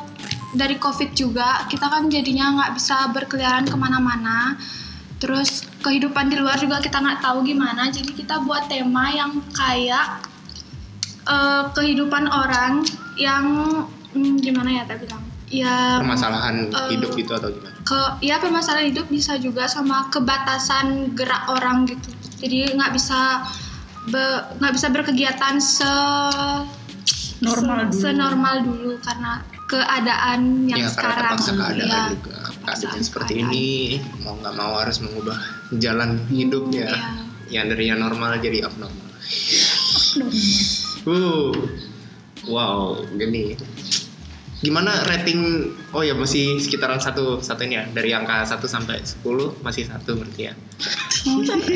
[0.57, 4.57] dari covid juga kita kan jadinya nggak bisa berkeliaran ke mana-mana.
[5.21, 7.93] Terus kehidupan di luar juga kita nggak tahu gimana.
[7.93, 10.25] Jadi kita buat tema yang kayak
[11.29, 12.81] eh, kehidupan orang
[13.21, 13.45] yang
[14.17, 15.32] hmm, gimana ya tak bilang?
[15.53, 17.77] Ya Permasalahan Eh, hidup gitu atau gimana?
[17.83, 23.45] ke ya permasalahan hidup bisa juga sama kebatasan gerak orang gitu jadi nggak bisa
[24.07, 25.93] be- nggak bisa berkegiatan se
[27.39, 28.01] Normal se- dulu.
[28.01, 32.01] senormal dulu karena keadaan yang ya karena sekarang terpaksa keadaan Iya.
[32.09, 32.37] juga.
[32.39, 33.01] Keadaan Keadaan.
[33.03, 33.65] seperti ini
[34.21, 35.39] mau nggak mau harus mengubah
[35.75, 36.87] jalan hidup ya.
[36.87, 36.99] Iya.
[37.53, 39.11] Yang dari yang normal jadi abnormal.
[41.03, 41.51] Uh,
[42.47, 43.59] wow, gini.
[44.63, 45.75] Gimana rating?
[45.91, 50.15] Oh ya masih sekitaran satu satu ini ya dari angka 1 sampai 10 masih satu
[50.15, 50.55] berarti ya.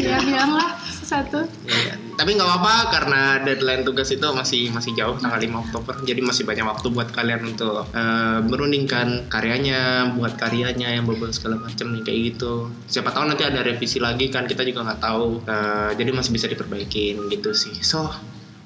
[0.06, 1.98] ya bilang lah satu Iya.
[2.14, 5.94] Tapi nggak apa-apa karena deadline tugas itu masih masih jauh tanggal 5 Oktober.
[6.06, 11.58] Jadi masih banyak waktu buat kalian untuk eh, merundingkan karyanya, buat karyanya yang berbuat segala
[11.58, 12.70] macam nih kayak gitu.
[12.86, 15.42] Siapa tahu nanti ada revisi lagi kan kita juga nggak tahu.
[15.42, 17.74] Eh, jadi masih bisa diperbaikin gitu sih.
[17.82, 18.06] So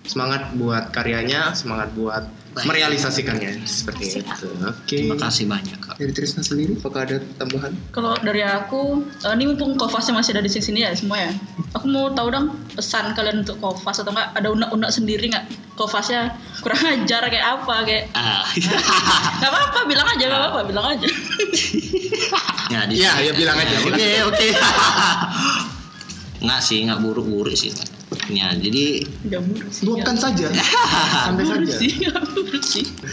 [0.04, 2.66] semangat buat karyanya, semangat buat Baik.
[2.66, 4.50] merealisasikannya seperti itu.
[4.66, 5.06] Oke.
[5.06, 5.94] Terima kasih banyak kak.
[5.94, 7.70] Dari Trisna sendiri, apakah ada tambahan?
[7.94, 11.30] Kalau dari aku, eh, ini mumpung Kofasnya masih ada di sini ya semua ya.
[11.78, 15.46] Aku mau tahu dong pesan kalian untuk Kofas atau enggak ada unek-unek sendiri nggak?
[15.78, 18.04] Kofasnya kurang ajar kayak apa kayak?
[18.18, 18.42] Ah,
[19.40, 21.06] Gak apa-apa, bilang aja, gak apa-apa, bilang aja.
[22.74, 23.76] ya, di Iya, ya bilang aja.
[23.78, 24.48] Oke oke.
[26.40, 27.70] Nggak sih, nggak buruk-buruk sih.
[28.31, 29.07] Ya, jadi.
[29.87, 30.51] Luapkan saja.
[31.35, 31.77] Buruk saja.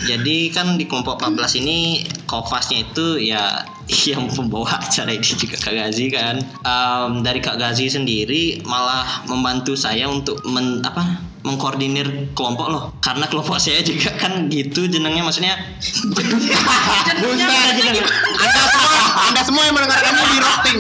[0.06, 3.66] jadi kan di kelompok 14 ini Kofasnya itu ya
[4.12, 6.42] yang pembawa acara ini juga Kak Gazi kan.
[6.44, 13.24] Em, dari Kak Gazi sendiri malah membantu saya untuk men, apa mengkoordinir kelompok loh karena
[13.32, 15.56] kelompok saya juga kan gitu jenengnya maksudnya
[18.44, 19.00] anda semua,
[19.32, 20.80] anda semua yang mendengarkan ini di roasting.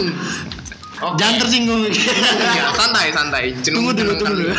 [0.97, 1.15] Oke.
[1.15, 1.81] jangan tersinggung
[2.57, 3.43] Ya, santai, santai.
[3.59, 4.53] Jenung- tunggu dulu jenung tunggu dulu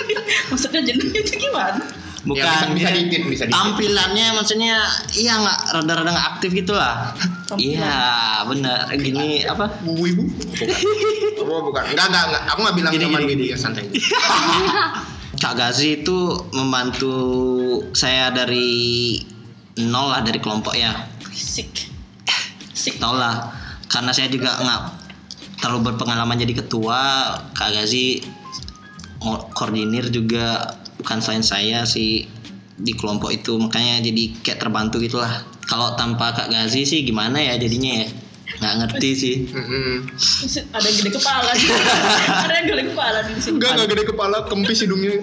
[0.50, 1.82] Maksudnya jenengnya itu gimana?
[2.24, 3.52] bukan Ya, bisa- bisa dikit, bisa dikit.
[3.54, 4.80] tampilannya maksudnya
[5.12, 7.12] iya nggak rada-rada nggak aktif gitu lah
[7.54, 8.00] iya
[8.42, 10.24] bener gini apa Bu ibu?
[10.24, 10.68] Bukan.
[11.44, 11.84] Oh, bukan.
[11.84, 12.42] Enggak, enggak, enggak.
[12.48, 13.44] Aku nggak bilang Gini, gini, gini.
[13.52, 13.84] Ya, santai.
[15.36, 16.16] Kak Gazi itu
[16.50, 17.12] membantu
[17.92, 19.20] saya dari
[19.76, 21.92] nol lah dari kelompok ya Fisik.
[22.72, 22.96] Fisik.
[22.96, 23.52] nol lah
[23.84, 24.80] karena saya juga nggak
[25.64, 27.00] terlalu berpengalaman jadi ketua
[27.56, 28.20] Kak Gazi
[29.56, 32.28] koordinir juga bukan selain saya sih
[32.76, 37.56] di kelompok itu makanya jadi kayak terbantu gitulah kalau tanpa Kak Gazi sih gimana ya
[37.56, 38.08] jadinya ya
[38.60, 40.04] nggak ngerti sih Mm-mm.
[40.76, 41.50] Ada yang gede kepala.
[42.44, 43.56] Ada yang gede kepala di sini.
[43.56, 45.16] Enggak, enggak gede kepala, kempis hidungnya.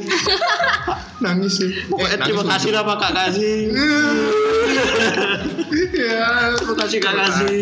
[1.24, 1.72] Nangis sih.
[1.88, 3.56] Pokoknya Eh, terima kasih lah Pak Kak Gazi
[5.96, 6.28] Ya,
[6.60, 7.56] terima kasih Kak Gazi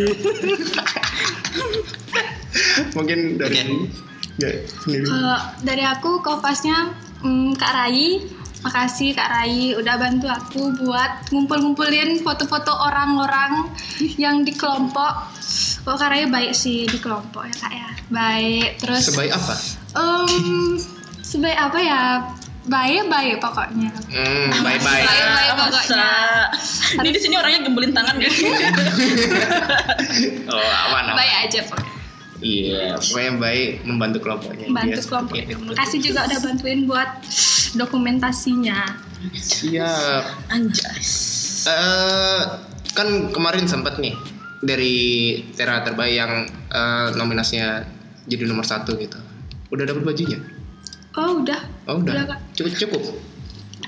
[2.97, 3.97] Mungkin dari Oke.
[4.39, 4.49] ya
[4.83, 5.05] sendiri.
[5.05, 8.23] Kalau dari aku kofasnya mm, Kak Rai,
[8.59, 13.67] makasih Kak Rai udah bantu aku buat ngumpul-ngumpulin foto-foto orang-orang
[14.15, 15.27] yang di kelompok.
[15.83, 17.89] Oh Kak Rai baik sih di kelompok ya Kak ya.
[18.09, 18.79] Baik.
[18.79, 19.53] Terus Sebaik apa?
[19.93, 20.77] em,
[21.19, 22.01] sebaik apa ya?
[22.69, 23.89] Baik-baik pokoknya.
[24.13, 25.01] Hmm, bye-bye.
[25.01, 25.57] Baik-baik Masa?
[25.57, 26.07] pokoknya.
[27.01, 28.29] Ini di sini orangnya gembelin tangan ya.
[30.49, 30.57] Oh,
[30.89, 31.15] aman, aman.
[31.17, 31.88] Baik aja pokoknya.
[32.39, 34.67] Iya, pokoknya baik membantu kelompoknya.
[34.71, 35.35] Bantu Dia kelompok.
[35.35, 35.57] seperti itu.
[35.75, 37.09] Makasih juga udah bantuin buat
[37.75, 38.79] dokumentasinya.
[39.35, 40.23] Siap.
[40.47, 41.09] Anjas.
[41.67, 42.41] Eh,
[42.95, 44.15] kan kemarin sempat nih
[44.63, 44.95] dari
[45.55, 46.33] Tera terbaik yang
[46.71, 47.83] eh, nominasinya
[48.27, 49.19] jadi nomor satu gitu.
[49.75, 50.39] Udah dapat bajunya?
[51.19, 51.59] Oh udah.
[51.91, 52.13] Oh udah.
[52.15, 52.39] Udah, Kak.
[52.55, 53.03] Cukup cukup.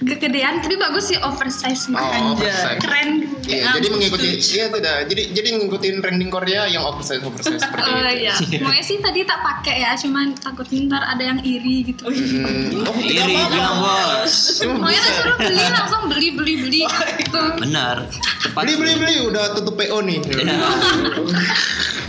[0.02, 2.22] Kegedean tapi bagus sih oversize Oh, banget.
[2.34, 2.82] oversize.
[2.82, 3.10] Keren.
[3.46, 4.98] Iya, jadi mengikuti iya tidak.
[5.08, 8.26] Jadi jadi ngikutin trending Korea yang oversize oversize seperti Oh itu.
[8.26, 8.34] iya.
[8.60, 12.10] Maunya sih tadi tak pakai ya, cuman takut ntar ada yang iri gitu.
[12.10, 12.82] Hmm.
[12.90, 14.34] Oh, tidak iri bilang bos
[14.66, 16.82] Maunya tak suruh beli langsung beli beli beli.
[17.22, 17.42] Gitu.
[17.60, 18.10] benar
[18.42, 20.18] tepat Beli beli beli udah tutup PO nih.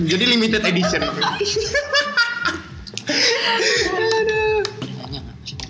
[0.00, 1.02] Jadi limited edition.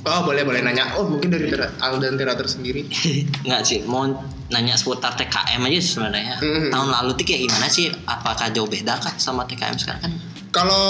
[0.02, 0.98] Oh boleh boleh nanya.
[0.98, 2.82] Oh mungkin dari Tera- Aldan Teratur sendiri.
[3.46, 4.10] Nggak sih, mau
[4.50, 6.36] nanya seputar TKM aja sebenarnya.
[6.42, 6.74] Mhm.
[6.74, 7.86] Tahun lalu tuh kayak gimana sih?
[8.10, 10.12] Apakah jauh beda kah sama TKM sekarang kan?
[10.50, 10.86] Kalau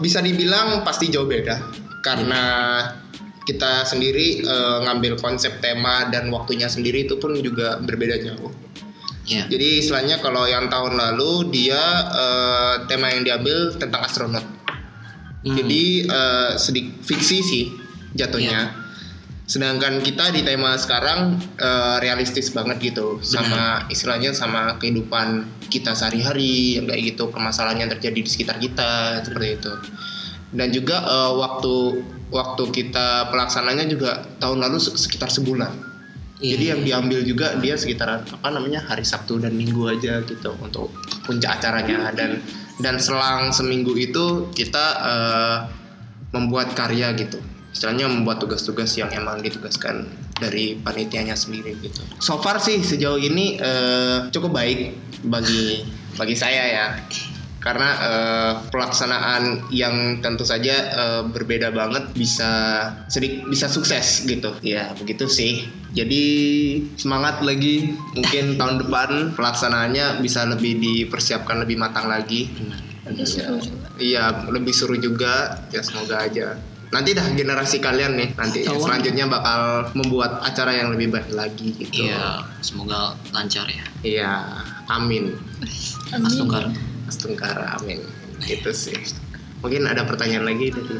[0.00, 1.60] bisa dibilang pasti jauh beda
[2.00, 2.42] karena
[3.46, 8.50] kita sendiri eh, ngambil konsep tema dan waktunya sendiri itu pun juga berbeda jauh.
[9.26, 9.46] Iya.
[9.52, 14.42] Jadi istilahnya kalau yang tahun lalu dia eh, tema yang diambil tentang astronot.
[15.44, 15.54] Hmm.
[15.54, 17.64] Jadi eh, sedik fiksi sih
[18.16, 18.72] jatuhnya.
[19.46, 26.82] Sedangkan kita di tema sekarang eh, realistis banget gitu sama istilahnya sama kehidupan kita sehari-hari
[26.82, 29.72] kayak gitu permasalahan yang terjadi di sekitar kita seperti itu.
[30.50, 31.74] Dan juga eh, waktu
[32.34, 35.70] waktu kita pelaksananya juga tahun lalu se- sekitar sebulan.
[36.42, 36.50] Iya.
[36.58, 40.92] Jadi yang diambil juga dia sekitar apa namanya hari Sabtu dan Minggu aja gitu untuk
[41.24, 42.42] puncak acaranya dan
[42.82, 45.58] dan selang seminggu itu kita eh,
[46.34, 47.38] membuat karya gitu.
[47.76, 50.08] Istilahnya membuat tugas-tugas yang emang ditugaskan
[50.40, 52.00] dari panitianya sendiri gitu.
[52.24, 54.96] So far sih sejauh ini eh, cukup baik
[55.28, 55.84] bagi
[56.16, 56.86] bagi saya ya.
[57.60, 62.48] Karena eh, pelaksanaan yang tentu saja eh, berbeda banget bisa
[63.12, 64.56] sedik bisa sukses gitu.
[64.64, 65.68] Ya, begitu sih.
[65.92, 66.24] Jadi
[66.96, 72.48] semangat lagi mungkin tahun depan pelaksanaannya bisa lebih dipersiapkan lebih matang lagi.
[73.04, 73.60] Iya,
[74.00, 75.60] iya, lebih seru juga.
[75.68, 76.56] Ya semoga aja.
[76.94, 78.78] Nanti dah generasi kalian nih nanti Tahun.
[78.78, 82.06] selanjutnya bakal membuat acara yang lebih baik lagi gitu.
[82.06, 83.86] Iya, semoga lancar ya.
[84.06, 84.32] Iya,
[84.86, 85.34] amin.
[86.22, 86.70] Mas Tungkar.
[87.06, 88.02] Astungkara, amin.
[88.42, 88.94] Gitu sih.
[89.62, 90.94] Mungkin ada pertanyaan lagi dari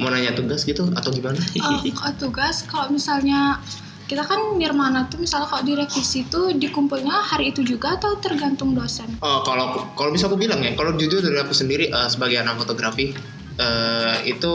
[0.00, 1.36] mau nanya tugas gitu atau gimana?
[1.60, 3.60] Oh, kalau tugas kalau misalnya
[4.08, 9.08] kita kan Nirmana tuh misalnya kalau direvisi tuh dikumpulnya hari itu juga atau tergantung dosen?
[9.20, 12.60] Oh, kalau kalau bisa aku bilang ya, kalau jujur dari aku sendiri eh, sebagai anak
[12.60, 13.12] fotografi
[13.58, 14.54] eh, itu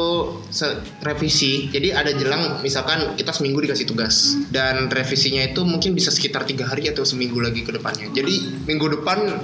[1.03, 1.69] revisi.
[1.69, 6.69] Jadi ada jelang misalkan kita seminggu dikasih tugas dan revisinya itu mungkin bisa sekitar tiga
[6.69, 8.09] hari atau seminggu lagi ke depannya.
[8.13, 9.37] Jadi minggu depan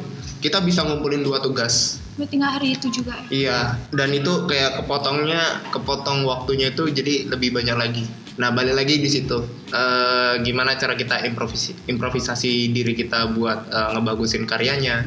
[0.43, 2.03] kita bisa ngumpulin dua tugas.
[2.19, 3.25] Berarti nggak hari itu juga ya?
[3.33, 8.05] Iya, dan itu kayak kepotongnya, kepotong waktunya itu jadi lebih banyak lagi.
[8.37, 9.45] Nah, balik lagi di situ.
[9.69, 15.05] Eh, gimana cara kita improvisi, improvisasi diri kita buat eh, ngebagusin karyanya.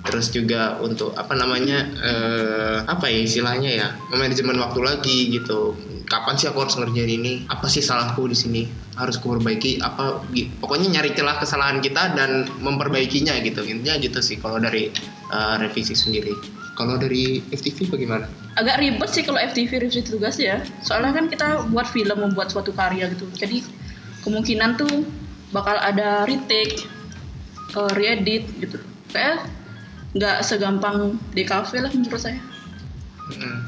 [0.00, 5.76] Terus juga untuk apa namanya eh, apa ya istilahnya ya manajemen waktu lagi gitu.
[6.10, 7.46] Kapan sih aku harus ngerjain ini?
[7.46, 8.62] Apa sih salahku di sini?
[8.98, 10.24] Harus aku perbaiki apa?
[10.58, 13.62] Pokoknya nyari celah kesalahan kita dan memperbaikinya gitu.
[13.62, 14.90] Intinya gitu sih kalau dari
[15.30, 16.34] eh, revisi sendiri.
[16.74, 18.40] Kalau dari FTV bagaimana?
[18.58, 22.74] agak ribet sih kalau FTV revisi tugas ya soalnya kan kita buat film membuat suatu
[22.74, 23.62] karya gitu jadi
[24.26, 25.06] kemungkinan tuh
[25.54, 26.84] bakal ada retake
[27.78, 28.78] eh, reedit gitu
[29.14, 29.46] kayak
[30.12, 32.40] nggak segampang di cafe lah menurut saya
[33.30, 33.62] Mm.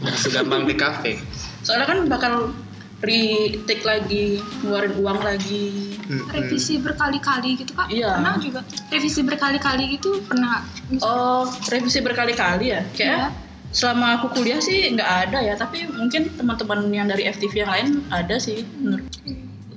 [0.00, 1.20] Nggak segampang di kafe.
[1.60, 2.56] soalnya kan bakal
[2.98, 6.24] retake lagi ngeluarin uang lagi Mm-mm.
[6.32, 7.92] Revisi berkali-kali gitu kak?
[7.92, 8.16] Iya.
[8.16, 10.64] Pernah juga revisi berkali-kali gitu pernah?
[11.04, 13.36] oh revisi berkali-kali ya kayak Iya.
[13.70, 17.88] selama aku kuliah sih nggak ada ya tapi mungkin teman-teman yang dari FTV yang lain
[18.08, 19.04] ada sih menurut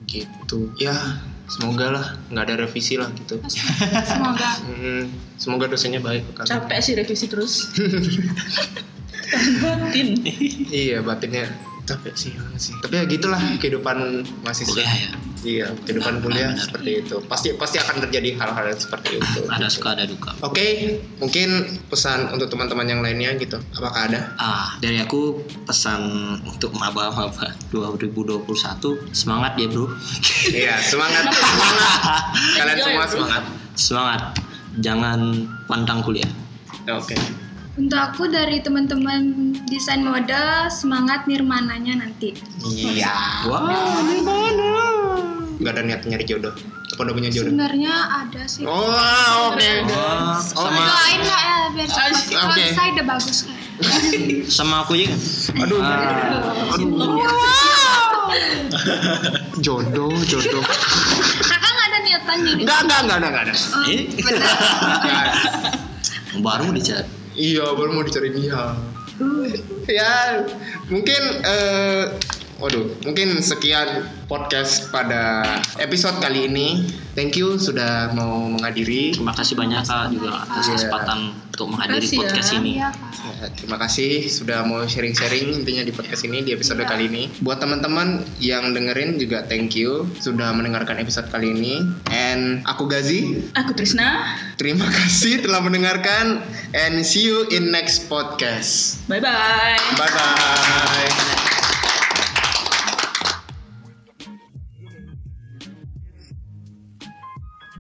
[0.08, 0.60] Gitu.
[0.76, 0.96] Ya,
[1.52, 3.36] semoga lah nggak ada revisi lah gitu.
[4.12, 4.50] Semoga.
[5.36, 6.46] Semoga dosennya baik kan.
[6.48, 7.68] capek sih revisi terus
[9.64, 10.22] batin
[10.70, 11.50] Iya, batinnya
[11.92, 12.74] capek sih banget sih.
[12.78, 13.98] Tapi ya gitulah kehidupan
[14.42, 14.72] mahasiswa.
[14.72, 16.62] kuliah ya Iya, kehidupan kuliah Benar.
[16.62, 17.16] seperti itu.
[17.26, 19.42] Pasti pasti akan terjadi hal-hal yang seperti itu.
[19.50, 20.66] ada suka ada duka Oke,
[21.18, 21.50] mungkin
[21.88, 23.58] pesan untuk teman-teman yang lainnya gitu.
[23.74, 24.38] Apakah ada?
[24.38, 26.02] ah dari aku pesan
[26.44, 28.46] untuk maba-maba 2021
[29.12, 29.90] semangat ya bro
[30.48, 31.92] Iya, semangat, semangat.
[32.58, 33.44] Kalian semua semangat.
[33.74, 34.22] semangat
[34.78, 35.20] jangan
[35.66, 36.30] pantang kuliah
[36.88, 37.18] Oke.
[37.82, 40.38] Untuk aku dari teman-teman desain mode
[40.70, 42.38] semangat nirmananya nanti.
[42.62, 43.42] Iya.
[43.50, 43.66] Wah,
[45.58, 46.54] Gak ada niat nyari jodoh.
[46.94, 47.50] Apa udah punya jodoh?
[47.50, 48.70] Sebenarnya ada sih.
[48.70, 48.86] Oh,
[49.50, 49.70] oke.
[49.90, 52.14] Wah, sama Doain kak ya biar cepat.
[52.30, 52.62] Kalau oke.
[52.62, 53.58] desain udah bagus kak.
[54.62, 55.18] sama aku juga
[55.66, 55.82] Aduh.
[55.82, 57.18] Ah, Aduh.
[59.58, 60.62] Jodoh, jodoh.
[61.50, 62.62] Kakak nggak ada niatan jadi.
[62.62, 63.54] Enggak, enggak, enggak ada, enggak ada.
[63.74, 63.86] Oh,
[64.22, 64.46] benar.
[66.46, 68.76] Baru dicari iya, baru mau dicari dia.
[69.86, 70.46] Ya,
[70.90, 72.06] mungkin eh
[72.62, 75.42] Waduh, mungkin sekian podcast pada
[75.76, 76.86] episode kali ini.
[77.12, 79.12] Thank you sudah mau menghadiri.
[79.12, 80.74] terima kasih banyak kak juga atas Iya.
[80.78, 81.20] kesempatan
[81.52, 82.22] untuk menghadiri Makasih ya.
[82.24, 82.90] podcast ini Iya.
[83.42, 87.24] Ya, terima kasih sudah mau sharing-sharing intinya di podcast ini di episode kali ini.
[87.42, 91.82] Buat teman-teman yang dengerin juga thank you sudah mendengarkan episode kali ini.
[92.08, 99.02] And aku Gazi, aku Trisna terima kasih telah mendengarkan and see you in next podcast.
[99.10, 101.51] bye bye Bye bye.